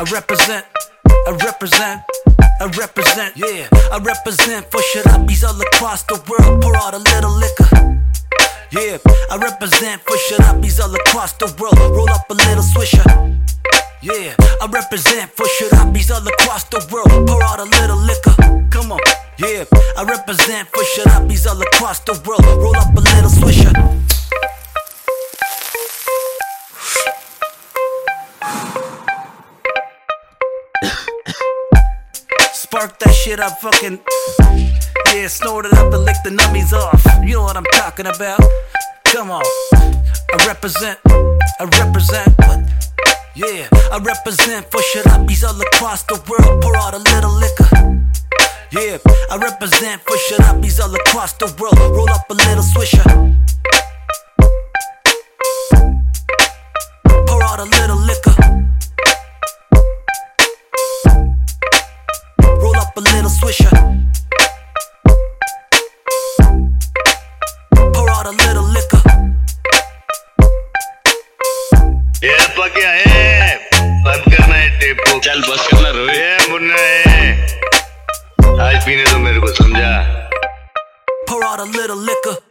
I 0.00 0.04
represent, 0.04 0.64
I 1.28 1.36
represent, 1.44 2.00
I 2.58 2.64
represent, 2.78 3.36
yeah. 3.36 3.68
I 3.92 3.98
represent 3.98 4.70
for 4.70 4.80
sharabis 4.80 5.44
all 5.44 5.60
across 5.60 6.04
the 6.04 6.16
world. 6.24 6.62
Pour 6.62 6.74
out 6.74 6.94
a 6.94 6.98
little 7.12 7.30
liquor. 7.36 7.68
Yeah, 8.72 8.96
I 9.30 9.36
represent 9.36 10.00
for 10.00 10.16
sharabis 10.16 10.80
all 10.80 10.94
across 10.94 11.34
the 11.34 11.54
world. 11.60 11.76
Roll 11.94 12.08
up 12.08 12.24
a 12.30 12.32
little 12.32 12.64
swisher. 12.64 13.04
Yeah, 14.00 14.34
I 14.62 14.66
represent 14.72 15.32
for 15.32 15.44
sharabis 15.60 16.10
all 16.10 16.26
across 16.26 16.64
the 16.64 16.80
world. 16.90 17.28
Pour 17.28 17.42
out 17.44 17.60
a 17.60 17.64
little 17.64 17.98
liquor. 17.98 18.68
Come 18.70 18.92
on. 18.92 19.00
Yeah, 19.36 19.64
I 19.98 20.04
represent 20.04 20.70
for 20.70 20.82
sharabis 20.96 21.46
all 21.46 21.60
across 21.60 22.00
the 22.00 22.18
world. 22.24 22.46
Roll 22.46 22.74
up 22.74 22.96
a 22.96 23.00
little 23.00 23.28
swisher. 23.28 24.09
Spark 32.70 33.00
that 33.00 33.12
shit 33.12 33.40
up, 33.40 33.58
fucking. 33.58 33.98
Yeah, 35.12 35.26
snort 35.26 35.66
it 35.66 35.72
up 35.72 35.92
and 35.92 36.04
lick 36.04 36.14
the 36.22 36.30
nummies 36.30 36.72
off. 36.72 37.04
You 37.26 37.34
know 37.34 37.42
what 37.42 37.56
I'm 37.56 37.64
talking 37.72 38.06
about. 38.06 38.40
Come 39.06 39.32
on. 39.32 39.42
I 39.74 40.44
represent, 40.46 40.96
I 41.04 41.64
represent, 41.82 42.30
what? 42.38 42.60
Yeah, 43.34 43.66
I 43.90 43.98
represent 43.98 44.70
for 44.70 44.78
sharabis 44.94 45.42
all 45.42 45.60
across 45.60 46.04
the 46.04 46.22
world. 46.30 46.62
Pour 46.62 46.76
out 46.76 46.94
a 46.94 46.98
little 46.98 47.34
liquor. 47.42 48.06
Yeah, 48.70 48.98
I 49.32 49.36
represent 49.36 50.02
for 50.02 50.14
sharabis 50.30 50.78
all 50.78 50.94
across 50.94 51.32
the 51.32 51.52
world. 51.58 51.76
Roll 51.76 52.08
up 52.10 52.30
a 52.30 52.34
little 52.34 52.62
swisher. 52.62 53.49
Up 62.90 62.96
a 62.96 63.00
little 63.00 63.30
swisher. 63.30 63.70
Pour 67.94 68.10
out 68.10 68.26
a 68.26 68.34
little 68.42 68.66
liquor. 68.76 69.02
ये 72.24 72.36
पक्या 72.56 72.90
है 72.90 73.56
बंद 74.04 74.24
करना 74.32 74.54
है 74.54 74.68
tape 74.80 74.98
को 75.08 75.18
चल 75.26 75.40
बस 75.48 75.68
करना 75.72 75.90
रोहित 75.90 76.16
ये 76.16 76.50
मुन्ना 76.50 76.76
है 76.76 77.32
आज 78.66 78.84
पीने 78.86 79.04
तो 79.10 79.18
मेरे 79.18 79.40
को 79.40 79.54
समझा 79.62 79.90
Pour 81.28 81.44
out 81.44 81.60
a 81.60 81.70
little 81.78 82.00
liquor. 82.10 82.49